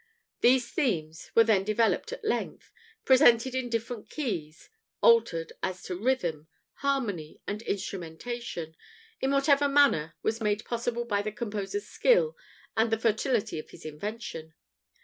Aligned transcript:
These 0.39 0.67
themes 0.71 1.29
were 1.35 1.43
then 1.43 1.63
developed 1.63 2.11
at 2.11 2.25
length 2.25 2.71
presented 3.05 3.53
in 3.53 3.69
different 3.69 4.09
keys, 4.09 4.67
altered 4.99 5.53
as 5.61 5.83
to 5.83 5.95
rhythm, 5.95 6.47
harmony, 6.77 7.39
and 7.45 7.61
instrumentation, 7.61 8.75
in 9.19 9.29
whatever 9.29 9.69
manner 9.69 10.15
was 10.23 10.41
made 10.41 10.65
possible 10.65 11.05
by 11.05 11.21
the 11.21 11.31
composer's 11.31 11.85
skill 11.87 12.35
and 12.75 12.89
the 12.91 12.97
fertility 12.97 13.59
of 13.59 13.69
his 13.69 13.85
invention. 13.85 14.55